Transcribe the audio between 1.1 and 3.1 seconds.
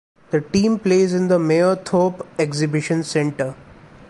in the Mayerthorpe Exhibition